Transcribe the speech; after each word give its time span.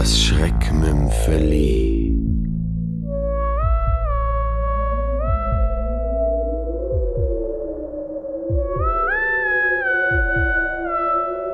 das 0.00 0.18
Schreckmümpfeli. 0.18 2.16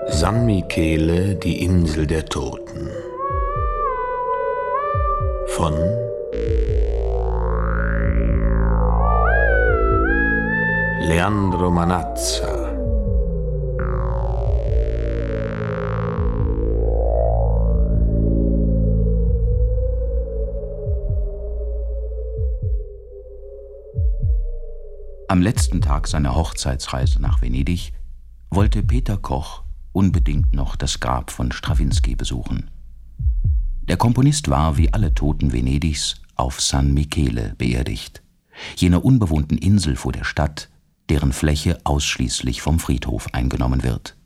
San 0.06 0.46
Michele, 0.46 1.34
die 1.34 1.64
Insel 1.64 2.06
der 2.06 2.24
Toten. 2.24 2.88
Von 5.48 5.74
Leandro 11.00 11.68
Manazza. 11.72 12.55
Am 25.36 25.42
letzten 25.42 25.82
Tag 25.82 26.08
seiner 26.08 26.34
Hochzeitsreise 26.34 27.20
nach 27.20 27.42
Venedig 27.42 27.92
wollte 28.48 28.82
Peter 28.82 29.18
Koch 29.18 29.64
unbedingt 29.92 30.54
noch 30.54 30.76
das 30.76 30.98
Grab 30.98 31.30
von 31.30 31.52
Strawinski 31.52 32.16
besuchen. 32.16 32.70
Der 33.82 33.98
Komponist 33.98 34.48
war, 34.48 34.78
wie 34.78 34.94
alle 34.94 35.12
Toten 35.12 35.52
Venedigs, 35.52 36.22
auf 36.36 36.62
San 36.62 36.94
Michele 36.94 37.54
beerdigt, 37.58 38.22
jener 38.76 39.04
unbewohnten 39.04 39.58
Insel 39.58 39.96
vor 39.96 40.12
der 40.12 40.24
Stadt, 40.24 40.70
deren 41.10 41.34
Fläche 41.34 41.80
ausschließlich 41.84 42.62
vom 42.62 42.78
Friedhof 42.78 43.26
eingenommen 43.34 43.82
wird. 43.82 44.16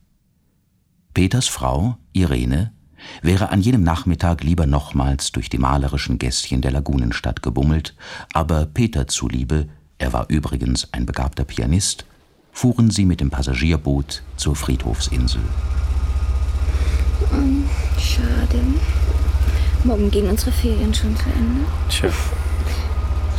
Peters 1.13 1.49
Frau, 1.49 1.97
Irene, 2.13 2.73
wäre 3.21 3.49
an 3.49 3.63
jenem 3.63 3.83
Nachmittag 3.83 4.45
lieber 4.45 4.67
nochmals 4.67 5.33
durch 5.33 5.49
die 5.49 5.59
malerischen 5.59 6.19
Gässchen 6.19 6.61
der 6.61 6.71
Lagunenstadt 6.71 7.43
gebummelt, 7.43 7.97
aber 8.33 8.65
Peter 8.67 9.09
zuliebe, 9.09 9.67
er 10.01 10.15
war 10.15 10.25
übrigens 10.29 10.89
ein 10.93 11.05
begabter 11.05 11.45
Pianist, 11.45 12.07
fuhren 12.53 12.91
sie 12.91 13.05
mit 13.05 13.21
dem 13.21 13.31
Passagierboot 13.31 14.23
zur 14.37 14.57
Friedhofsinsel. 14.57 15.43
Hm, 17.31 17.69
schade. 17.99 18.63
Morgen 19.85 20.11
gehen 20.11 20.29
unsere 20.29 20.53
Ferien 20.53 20.95
schon 20.95 21.15
zu 21.17 21.25
Ende. 21.25 21.67
Tja. 21.91 22.09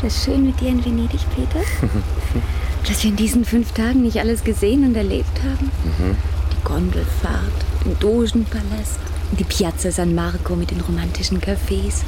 Das 0.01 0.15
ist 0.15 0.23
schön 0.23 0.45
mit 0.45 0.61
dir 0.61 0.69
in 0.69 0.85
Venedig, 0.85 1.21
Peter. 1.35 1.65
Dass 2.87 3.03
wir 3.03 3.09
in 3.09 3.15
diesen 3.15 3.43
fünf 3.43 3.71
Tagen 3.71 4.03
nicht 4.03 4.19
alles 4.19 4.43
gesehen 4.43 4.85
und 4.85 4.95
erlebt 4.95 5.39
haben. 5.39 5.71
Mhm. 5.83 6.15
Die 6.51 6.63
Gondelfahrt, 6.63 7.65
den 7.85 7.97
Dogenpalast, 7.99 8.99
die 9.31 9.43
Piazza 9.43 9.91
San 9.91 10.13
Marco 10.13 10.55
mit 10.55 10.69
den 10.69 10.81
romantischen 10.81 11.41
Cafés, 11.41 12.03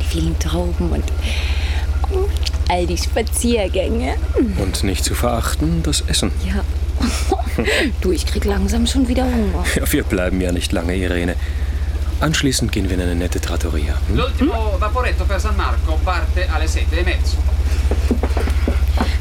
die 0.00 0.06
vielen 0.06 0.38
Trauben 0.38 0.90
und 0.90 1.04
oh, 2.10 2.28
all 2.68 2.86
die 2.86 2.98
Spaziergänge. 2.98 4.16
Und 4.58 4.84
nicht 4.84 5.04
zu 5.04 5.14
verachten, 5.14 5.82
das 5.82 6.02
Essen. 6.02 6.30
Ja. 6.46 6.64
du, 8.00 8.12
ich 8.12 8.26
krieg 8.26 8.44
langsam 8.44 8.86
schon 8.86 9.08
wieder 9.08 9.24
Hunger. 9.24 9.64
Ja, 9.74 9.90
wir 9.90 10.04
bleiben 10.04 10.40
ja 10.40 10.52
nicht 10.52 10.72
lange, 10.72 10.94
Irene. 10.94 11.34
Anschließend 12.20 12.72
gehen 12.72 12.88
wir 12.88 12.96
in 12.96 13.02
eine 13.02 13.14
nette 13.14 13.40
Trattoria. 13.40 13.94
Hm? 14.08 14.16
L'ultimo 14.16 14.78
vaporetto 14.78 15.24
per 15.24 15.40
San 15.40 15.56
Marco 15.56 15.98
parte 16.04 16.48
alle 16.52 16.66
sette 16.66 16.98
e 16.98 17.04
mezzo. 17.04 17.36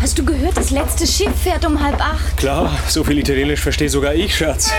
Hast 0.02 0.18
du 0.18 0.26
gehört, 0.26 0.58
das 0.58 0.72
letzte 0.72 1.06
Schiff 1.06 1.36
fährt 1.36 1.66
um 1.66 1.82
halb 1.82 2.00
acht? 2.00 2.38
Klar, 2.38 2.72
so 2.88 3.04
viel 3.04 3.20
Italienisch 3.20 3.62
verstehe 3.62 3.90
sogar 3.90 4.14
ich, 4.14 4.36
Schatz. 4.36 4.72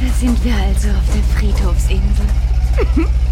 Da 0.00 0.14
sind 0.18 0.44
wir 0.44 0.54
also 0.54 0.88
auf 0.88 1.04
der 1.14 1.22
Friedhofsinsel. 1.38 2.26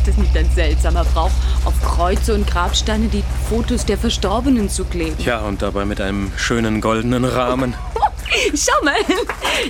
Ist 0.00 0.08
das 0.08 0.16
nicht 0.16 0.34
ein 0.34 0.50
seltsamer 0.54 1.04
Brauch, 1.04 1.30
auf 1.66 1.74
Kreuze 1.82 2.32
und 2.32 2.46
Grabsteine 2.46 3.08
die 3.08 3.22
Fotos 3.50 3.84
der 3.84 3.98
Verstorbenen 3.98 4.70
zu 4.70 4.86
kleben? 4.86 5.14
Ja, 5.18 5.40
und 5.40 5.60
dabei 5.60 5.84
mit 5.84 6.00
einem 6.00 6.32
schönen 6.38 6.80
goldenen 6.80 7.26
Rahmen. 7.26 7.74
Schau 8.54 8.82
mal, 8.82 8.94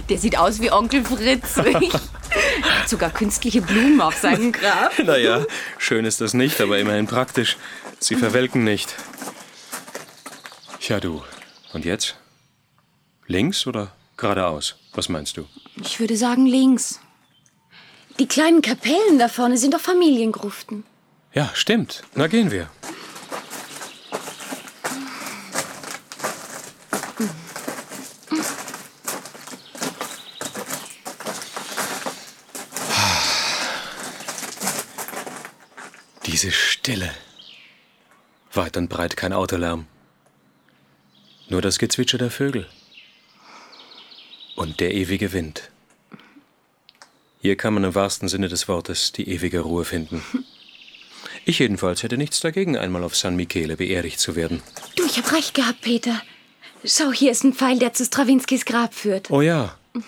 der 0.09 0.19
sieht 0.19 0.39
aus 0.39 0.61
wie 0.61 0.71
Onkel 0.71 1.05
Fritz. 1.05 1.57
Hat 1.57 1.67
sogar 2.87 3.11
künstliche 3.11 3.61
Blumen 3.61 4.01
auf 4.01 4.19
seinem 4.19 4.53
Grab. 4.53 4.97
Naja, 5.05 5.45
schön 5.79 6.05
ist 6.05 6.21
das 6.21 6.33
nicht, 6.33 6.61
aber 6.61 6.79
immerhin 6.79 7.09
praktisch. 7.09 7.57
Sie 7.99 8.15
verwelken 8.15 8.63
nicht. 8.63 8.95
Ja, 10.83 11.01
du. 11.01 11.25
Und 11.73 11.85
jetzt? 11.85 12.15
Links 13.27 13.67
oder 13.67 13.91
geradeaus? 14.17 14.77
Was 14.95 15.09
meinst 15.09 15.37
du? 15.37 15.47
Ich 15.83 15.99
würde 15.99 16.17
sagen 16.17 16.47
links. 16.47 17.01
Die 18.21 18.29
kleinen 18.29 18.61
Kapellen 18.61 19.19
da 19.19 19.29
vorne 19.29 19.57
sind 19.57 19.73
doch 19.73 19.81
Familiengruften. 19.81 20.85
Ja, 21.33 21.51
stimmt. 21.55 22.03
Na 22.15 22.27
gehen 22.27 22.51
wir. 22.51 22.69
Diese 36.27 36.53
Stille. 36.53 37.11
Weit 38.53 38.77
und 38.77 38.89
breit 38.89 39.17
kein 39.17 39.33
Autolärm. 39.33 39.87
Nur 41.49 41.63
das 41.63 41.79
Gezwitscher 41.79 42.19
der 42.19 42.31
Vögel. 42.31 42.69
Und 44.57 44.81
der 44.81 44.93
ewige 44.93 45.33
Wind. 45.33 45.71
Hier 47.43 47.57
kann 47.57 47.73
man 47.73 47.85
im 47.85 47.95
wahrsten 47.95 48.29
Sinne 48.29 48.49
des 48.49 48.69
Wortes 48.69 49.13
die 49.13 49.27
ewige 49.29 49.61
Ruhe 49.61 49.87
finden. 49.87 50.23
Ich 51.47 51.59
jedenfalls 51.59 52.03
hätte 52.03 52.19
nichts 52.19 52.41
dagegen, 52.41 52.77
einmal 52.77 53.03
auf 53.03 53.17
San 53.17 53.35
Michele 53.35 53.79
beerdigt 53.79 54.21
zu 54.21 54.37
werden. 54.37 54.63
Du, 54.95 55.05
ich 55.07 55.17
hab 55.17 55.33
recht 55.33 55.55
gehabt, 55.55 55.81
Peter. 55.81 56.21
Schau, 56.85 57.13
hier 57.13 57.33
ist 57.33 57.45
ein 57.45 57.55
Pfeil, 57.55 57.79
der 57.79 57.95
zu 57.95 58.05
Strawinskys 58.05 58.67
Grab 58.67 58.93
führt. 58.93 59.31
Oh 59.31 59.41
ja. 59.41 59.75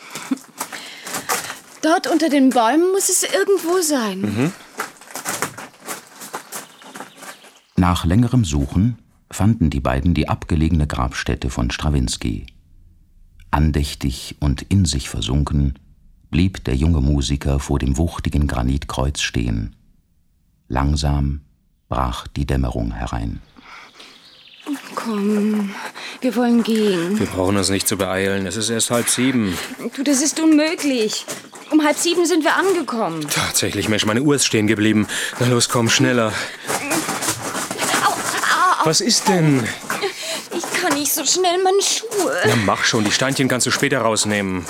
Dort 1.82 2.06
unter 2.06 2.28
den 2.28 2.50
Bäumen 2.50 2.92
muss 2.92 3.08
es 3.08 3.22
irgendwo 3.22 3.80
sein. 3.80 4.20
Mhm. 4.20 4.52
Nach 7.76 8.04
längerem 8.04 8.44
Suchen 8.44 8.98
fanden 9.30 9.70
die 9.70 9.80
beiden 9.80 10.12
die 10.12 10.28
abgelegene 10.28 10.86
Grabstätte 10.86 11.48
von 11.48 11.70
Strawinski. 11.70 12.46
Andächtig 13.50 14.36
und 14.38 14.62
in 14.62 14.84
sich 14.84 15.08
versunken 15.08 15.78
blieb 16.32 16.64
der 16.64 16.74
junge 16.74 17.00
Musiker 17.00 17.60
vor 17.60 17.78
dem 17.78 17.96
wuchtigen 17.96 18.48
Granitkreuz 18.48 19.20
stehen. 19.20 19.76
Langsam 20.66 21.42
brach 21.88 22.26
die 22.26 22.46
Dämmerung 22.46 22.90
herein. 22.90 23.40
Komm, 24.94 25.74
wir 26.20 26.34
wollen 26.34 26.62
gehen. 26.62 27.18
Wir 27.18 27.26
brauchen 27.26 27.56
uns 27.56 27.68
nicht 27.68 27.86
zu 27.86 27.96
beeilen. 27.96 28.46
Es 28.46 28.56
ist 28.56 28.70
erst 28.70 28.90
halb 28.90 29.08
sieben. 29.08 29.56
Du, 29.94 30.02
das 30.02 30.22
ist 30.22 30.40
unmöglich. 30.40 31.26
Um 31.70 31.84
halb 31.84 31.96
sieben 31.96 32.24
sind 32.26 32.44
wir 32.44 32.56
angekommen. 32.56 33.26
Tatsächlich, 33.28 33.88
Mensch, 33.88 34.06
meine 34.06 34.22
Uhr 34.22 34.34
ist 34.34 34.46
stehen 34.46 34.66
geblieben. 34.66 35.06
Na 35.38 35.46
los, 35.46 35.68
komm, 35.68 35.90
schneller. 35.90 36.32
Was 38.84 39.00
ist 39.00 39.28
denn? 39.28 39.62
Ich 40.56 40.80
kann 40.80 40.94
nicht 40.94 41.12
so 41.12 41.24
schnell 41.24 41.62
meine 41.62 41.82
Schuhe. 41.82 42.34
Na, 42.46 42.56
mach 42.64 42.84
schon. 42.84 43.04
Die 43.04 43.12
Steinchen 43.12 43.48
kannst 43.48 43.66
du 43.66 43.70
später 43.70 44.00
rausnehmen. 44.00 44.64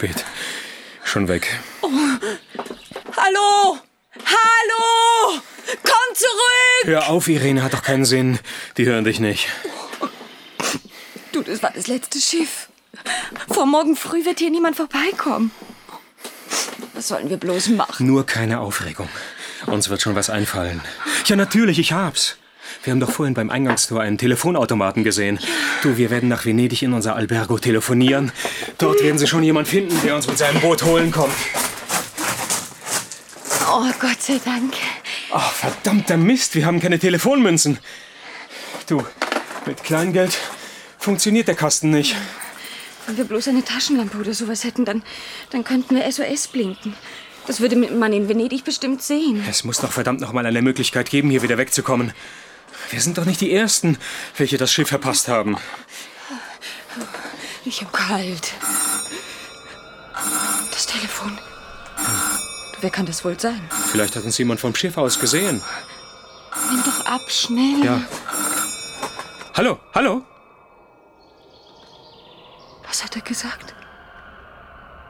Spät. 0.00 0.24
Schon 1.04 1.28
weg. 1.28 1.60
Hallo! 1.82 3.78
Hallo! 4.16 5.40
Komm 5.82 6.14
zurück! 6.14 6.84
Hör 6.84 7.10
auf, 7.10 7.28
Irene, 7.28 7.62
hat 7.62 7.74
doch 7.74 7.82
keinen 7.82 8.06
Sinn. 8.06 8.38
Die 8.78 8.86
hören 8.86 9.04
dich 9.04 9.20
nicht. 9.20 9.48
Du, 11.32 11.42
das 11.42 11.62
war 11.62 11.72
das 11.74 11.86
letzte 11.86 12.18
Schiff. 12.18 12.68
Vor 13.50 13.66
morgen 13.66 13.94
früh 13.94 14.24
wird 14.24 14.38
hier 14.38 14.50
niemand 14.50 14.76
vorbeikommen. 14.76 15.50
Was 16.94 17.08
sollen 17.08 17.28
wir 17.28 17.36
bloß 17.36 17.68
machen? 17.68 18.06
Nur 18.06 18.24
keine 18.24 18.60
Aufregung. 18.60 19.10
Uns 19.66 19.90
wird 19.90 20.00
schon 20.00 20.14
was 20.14 20.30
einfallen. 20.30 20.80
Ja, 21.26 21.36
natürlich, 21.36 21.78
ich 21.78 21.92
hab's. 21.92 22.38
Wir 22.82 22.92
haben 22.92 23.00
doch 23.00 23.10
vorhin 23.10 23.34
beim 23.34 23.50
Eingangstor 23.50 24.00
einen 24.00 24.18
Telefonautomaten 24.18 25.04
gesehen. 25.04 25.38
Du, 25.82 25.96
wir 25.96 26.10
werden 26.10 26.28
nach 26.28 26.44
Venedig 26.44 26.82
in 26.82 26.92
unser 26.92 27.16
Albergo 27.16 27.58
telefonieren. 27.58 28.32
Dort 28.78 29.02
werden 29.02 29.18
sie 29.18 29.26
schon 29.26 29.42
jemand 29.42 29.68
finden, 29.68 29.94
der 30.04 30.16
uns 30.16 30.26
mit 30.26 30.38
seinem 30.38 30.60
Boot 30.60 30.82
holen 30.82 31.10
kommt. 31.10 31.34
Oh, 33.72 33.86
Gott 34.00 34.20
sei 34.20 34.40
Dank. 34.44 34.74
Ach, 35.32 35.52
verdammter 35.52 36.16
Mist, 36.16 36.54
wir 36.54 36.66
haben 36.66 36.80
keine 36.80 36.98
Telefonmünzen. 36.98 37.78
Du, 38.88 39.04
mit 39.66 39.84
Kleingeld 39.84 40.36
funktioniert 40.98 41.48
der 41.48 41.54
Kasten 41.54 41.90
nicht. 41.90 42.16
Wenn 43.06 43.16
wir 43.16 43.24
bloß 43.24 43.48
eine 43.48 43.64
Taschenlampe 43.64 44.18
oder 44.18 44.34
sowas 44.34 44.64
hätten, 44.64 44.84
dann, 44.84 45.02
dann 45.50 45.64
könnten 45.64 45.94
wir 45.94 46.10
SOS 46.10 46.48
blinken. 46.48 46.94
Das 47.46 47.60
würde 47.60 47.76
man 47.76 48.12
in 48.12 48.28
Venedig 48.28 48.64
bestimmt 48.64 49.02
sehen. 49.02 49.44
Es 49.48 49.64
muss 49.64 49.78
doch 49.78 49.92
verdammt 49.92 50.20
noch 50.20 50.32
mal 50.32 50.46
eine 50.46 50.62
Möglichkeit 50.62 51.10
geben, 51.10 51.30
hier 51.30 51.42
wieder 51.42 51.58
wegzukommen. 51.58 52.12
Wir 52.90 53.00
sind 53.00 53.18
doch 53.18 53.24
nicht 53.24 53.40
die 53.40 53.52
Ersten, 53.52 53.98
welche 54.36 54.58
das 54.58 54.72
Schiff 54.72 54.88
verpasst 54.88 55.28
haben. 55.28 55.56
Ich 57.64 57.82
hab 57.82 57.92
kalt. 57.92 58.52
Das 60.72 60.86
Telefon. 60.86 61.38
Wer 62.80 62.90
kann 62.90 63.06
das 63.06 63.24
wohl 63.24 63.38
sein? 63.38 63.60
Vielleicht 63.92 64.16
hat 64.16 64.24
uns 64.24 64.38
jemand 64.38 64.58
vom 64.60 64.74
Schiff 64.74 64.96
aus 64.96 65.20
gesehen. 65.20 65.62
Nimm 66.70 66.82
doch 66.82 67.06
ab, 67.06 67.20
schnell. 67.28 67.84
Ja. 67.84 68.02
Hallo, 69.54 69.78
hallo? 69.94 70.24
Was 72.88 73.04
hat 73.04 73.14
er 73.14 73.22
gesagt? 73.22 73.74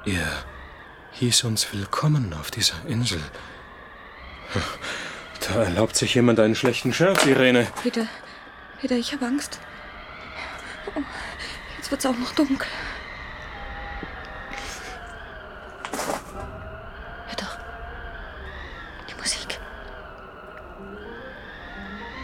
Er 0.05 0.44
hieß 1.12 1.44
uns 1.44 1.73
willkommen 1.73 2.35
auf 2.35 2.50
dieser 2.50 2.85
Insel. 2.87 3.23
Da 5.52 5.64
erlaubt 5.64 5.97
sich 5.97 6.14
jemand 6.14 6.38
einen 6.38 6.55
schlechten 6.55 6.93
Scherz, 6.93 7.26
Irene. 7.26 7.67
Peter, 7.82 8.06
Peter, 8.81 8.94
ich 8.94 9.12
habe 9.12 9.26
Angst. 9.26 9.58
Oh, 10.94 11.02
jetzt 11.76 11.91
wird's 11.91 12.06
auch 12.06 12.17
noch 12.17 12.32
dunkel. 12.35 12.69
Hör 17.26 17.37
doch. 17.37 17.58
Die 19.08 19.14
Musik. 19.14 19.58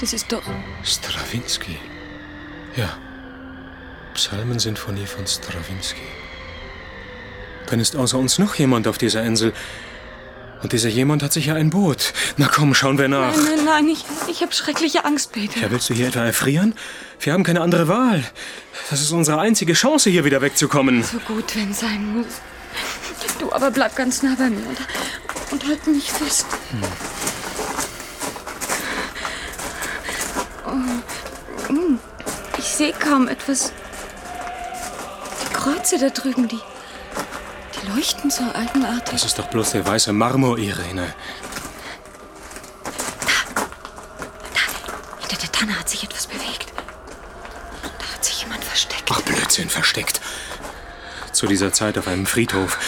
Das 0.01 0.13
ist 0.13 0.31
doch. 0.31 0.45
Strawinski. 0.85 1.79
Ja. 2.77 2.97
Psalmensinfonie 4.15 5.07
von 5.07 5.27
Strawinski. 5.27 6.07
Dann 7.67 7.81
ist 7.81 7.97
außer 7.97 8.19
uns 8.19 8.39
noch 8.39 8.55
jemand 8.55 8.87
auf 8.87 8.99
dieser 8.99 9.25
Insel. 9.25 9.53
Und 10.63 10.73
dieser 10.73 10.89
jemand 10.89 11.23
hat 11.23 11.33
sicher 11.33 11.55
ein 11.55 11.71
Boot. 11.71 12.13
Na 12.37 12.49
komm, 12.53 12.75
schauen 12.75 12.99
wir 12.99 13.09
nach. 13.09 13.35
Nein, 13.37 13.45
nein, 13.57 13.65
nein, 13.65 13.89
ich, 13.89 14.05
ich 14.29 14.43
habe 14.43 14.53
schreckliche 14.53 15.05
Angst, 15.05 15.33
Peter. 15.33 15.61
Ja, 15.61 15.71
willst 15.71 15.91
du 15.91 15.95
hier 15.95 16.09
etwa 16.09 16.25
erfrieren? 16.25 16.75
Wir 17.21 17.33
haben 17.33 17.45
keine 17.45 17.61
andere 17.61 17.89
Wahl. 17.89 18.25
Das 18.91 19.01
ist 19.01 19.11
unsere 19.11 19.41
einzige 19.41 19.75
Chance, 19.75 20.11
hier 20.11 20.25
wieder 20.25 20.41
wegzukommen. 20.41 21.03
So 21.03 21.19
gut, 21.19 21.55
wenn 21.57 21.71
es 21.71 21.81
sein 21.81 22.17
muss. 22.17 22.27
Du 23.39 23.53
aber 23.53 23.71
bleib 23.71 23.97
ganz 23.97 24.23
nah 24.23 24.35
bei 24.37 24.49
mir 24.49 24.67
und, 24.67 24.79
und 25.53 25.67
halt 25.67 25.87
mich 25.87 26.11
fest. 26.11 26.47
Oh, 30.67 31.73
mm, 31.73 31.99
ich 32.59 32.65
sehe 32.65 32.93
kaum 32.93 33.29
etwas. 33.29 33.73
Die 35.43 35.53
Kreuze 35.55 35.99
da 35.99 36.11
drüben, 36.11 36.49
die 36.49 36.61
leuchten 37.95 38.31
so 38.31 38.43
eigenartig. 38.55 39.11
Das 39.13 39.25
ist 39.25 39.39
doch 39.39 39.47
bloß 39.49 39.73
der 39.73 39.87
weiße 39.87 40.13
Marmor, 40.13 40.59
Irene. 40.59 41.15
Hinter 45.21 45.37
der 45.37 45.53
Tanne 45.53 45.79
hat 45.79 45.89
sich 45.89 46.05
etwas 46.05 46.27
bewegt. 46.27 46.73
Da 47.99 48.15
hat 48.15 48.25
sich 48.25 48.43
jemand 48.43 48.65
versteckt. 48.65 49.11
Ach, 49.11 49.21
Blödsinn, 49.23 49.69
versteckt. 49.71 50.21
Zu 51.33 51.47
dieser 51.47 51.73
Zeit 51.73 51.99
auf 51.99 52.09
einem 52.09 52.27
Friedhof. 52.27 52.79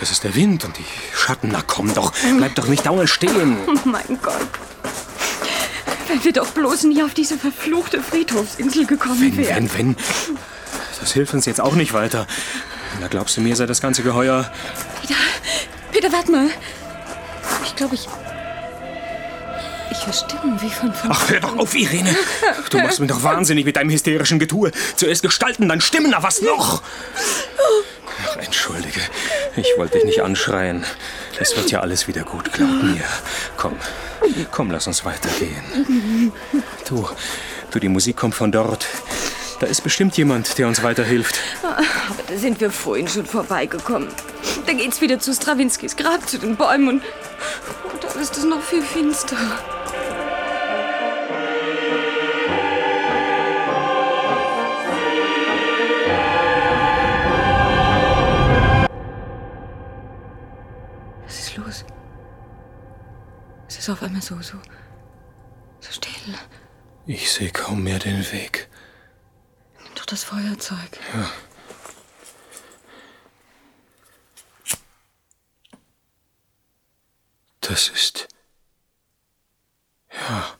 Das 0.00 0.10
ist 0.10 0.24
der 0.24 0.34
Wind 0.34 0.64
und 0.64 0.76
die 0.76 0.84
Schatten. 1.14 1.48
Na 1.52 1.62
komm 1.66 1.94
doch, 1.94 2.12
bleib 2.36 2.54
doch 2.54 2.66
nicht 2.66 2.84
dauernd 2.86 3.08
stehen. 3.08 3.56
Oh 3.66 3.74
mein 3.88 4.18
Gott. 4.22 4.48
Wenn 6.08 6.22
wir 6.22 6.32
doch 6.32 6.48
bloß 6.48 6.84
nie 6.84 7.02
auf 7.02 7.14
diese 7.14 7.36
verfluchte 7.36 8.00
Friedhofsinsel 8.00 8.86
gekommen 8.86 9.20
Wenn, 9.20 9.36
wären. 9.38 9.70
wenn, 9.74 9.96
wenn. 9.96 9.96
Das 11.00 11.12
hilft 11.12 11.34
uns 11.34 11.46
jetzt 11.46 11.60
auch 11.60 11.74
nicht 11.74 11.92
weiter. 11.94 12.26
Na, 13.00 13.08
glaubst 13.08 13.36
du 13.36 13.40
mir, 13.40 13.56
sei 13.56 13.66
das 13.66 13.80
ganze 13.80 14.02
Geheuer. 14.02 14.50
Peter, 15.00 15.14
Peter, 15.92 16.12
warte 16.12 16.30
mal. 16.30 16.48
Ich 17.64 17.76
glaube, 17.76 17.94
ich. 17.94 18.08
Ich 19.90 20.06
höre 20.06 20.12
Stimmen 20.12 20.60
wie 20.60 20.70
von. 20.70 20.92
von 20.92 21.10
Ach, 21.12 21.30
hör 21.30 21.40
doch 21.40 21.56
auf, 21.56 21.74
Irene. 21.74 22.14
Du 22.70 22.78
machst 22.78 23.00
mich 23.00 23.08
doch 23.08 23.22
wahnsinnig 23.22 23.64
mit 23.64 23.76
deinem 23.76 23.90
hysterischen 23.90 24.38
Getue. 24.38 24.70
Zuerst 24.96 25.22
Gestalten, 25.22 25.68
dann 25.68 25.80
Stimmen, 25.80 26.10
na 26.10 26.22
was 26.22 26.42
noch? 26.42 26.82
Ach, 28.28 28.36
entschuldige. 28.36 29.00
Ich 29.56 29.68
wollte 29.76 29.94
dich 29.98 30.04
nicht 30.04 30.22
anschreien. 30.22 30.84
Es 31.38 31.56
wird 31.56 31.70
ja 31.70 31.80
alles 31.80 32.08
wieder 32.08 32.22
gut, 32.22 32.52
glaub 32.52 32.82
mir. 32.82 33.04
Komm, 33.56 33.76
komm, 34.50 34.70
lass 34.70 34.86
uns 34.86 35.04
weitergehen. 35.04 36.32
Du, 36.88 37.08
du, 37.70 37.78
die 37.78 37.88
Musik 37.88 38.16
kommt 38.16 38.34
von 38.34 38.52
dort. 38.52 38.86
Da 39.58 39.66
ist 39.66 39.80
bestimmt 39.82 40.16
jemand, 40.18 40.58
der 40.58 40.68
uns 40.68 40.82
weiterhilft. 40.82 41.40
Aber 41.62 42.22
da 42.28 42.36
sind 42.36 42.60
wir 42.60 42.70
vorhin 42.70 43.08
schon 43.08 43.24
vorbeigekommen. 43.24 44.08
Da 44.66 44.72
geht's 44.74 45.00
wieder 45.00 45.18
zu 45.18 45.32
Strawinskis 45.32 45.96
Grab, 45.96 46.28
zu 46.28 46.38
den 46.38 46.56
Bäumen 46.56 46.88
und. 46.88 47.02
Und 47.90 48.04
da 48.04 48.08
ist 48.20 48.36
es 48.36 48.44
noch 48.44 48.60
viel 48.60 48.82
finsterer. 48.82 49.58
Was 61.24 61.38
ist 61.38 61.56
los? 61.56 61.84
Es 63.68 63.78
ist 63.78 63.88
auf 63.88 64.02
einmal 64.02 64.20
so, 64.20 64.34
so. 64.42 64.58
so 65.80 65.92
still. 65.92 66.34
Ich 67.06 67.32
sehe 67.32 67.50
kaum 67.50 67.82
mehr 67.82 67.98
den 67.98 68.20
Weg. 68.32 68.68
Doch 70.06 70.12
das 70.12 70.22
Feuerzeug. 70.22 71.00
Das 77.60 77.88
ist. 77.88 78.28
Ja. 80.12 80.58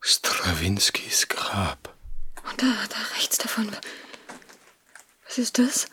Strawinskis 0.00 1.26
Grab. 1.26 1.96
Und 2.48 2.62
da, 2.62 2.66
da 2.88 2.96
rechts 3.16 3.38
davon. 3.38 3.76
Was 5.26 5.38
ist 5.38 5.58
das? 5.58 5.86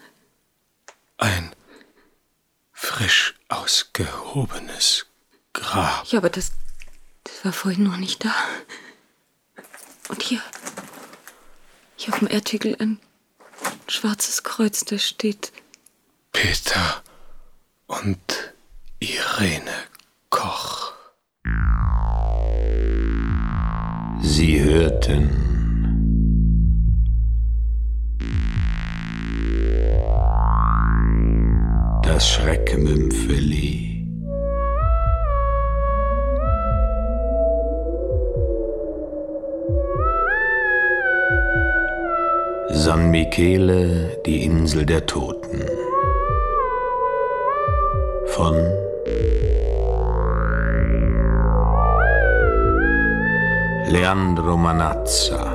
Ein 1.17 1.55
frisch 2.73 3.33
ausgehobenes 3.49 5.07
Grab. 5.53 6.05
Ja, 6.05 6.19
aber 6.19 6.29
das, 6.29 6.51
das 7.23 7.43
war 7.43 7.53
vorhin 7.53 7.83
noch 7.83 7.97
nicht 7.97 8.23
da. 8.23 8.35
Und 10.09 10.21
hier, 10.21 10.43
hier 12.03 12.13
auf 12.13 12.19
dem 12.19 12.27
Erdhügel 12.27 12.75
ein 12.79 12.99
schwarzes 13.87 14.43
Kreuz, 14.43 14.83
da 14.83 14.97
steht 14.97 15.53
Peter 16.31 17.01
und 17.87 18.53
Irene 18.99 19.71
Koch. 20.29 20.93
Sie 24.21 24.61
hörten 24.61 25.29
das 32.03 32.29
Schreckmümpfeli. 32.29 33.42
San 42.85 43.11
Michele, 43.11 44.19
die 44.25 44.43
Insel 44.43 44.85
der 44.85 45.05
Toten. 45.05 45.61
Von 48.25 48.55
Leandro 53.87 54.57
Manazza. 54.57 55.52